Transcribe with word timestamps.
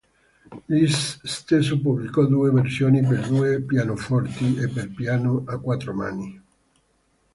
Liszt 0.65 1.27
stesso 1.27 1.79
pubblicò 1.79 2.25
due 2.25 2.49
versioni 2.49 3.03
per 3.05 3.27
due 3.27 3.61
pianoforti 3.61 4.55
e 4.55 4.67
per 4.67 4.89
piano 4.91 5.43
a 5.45 5.59
quattro 5.59 5.93
mani. 5.93 6.41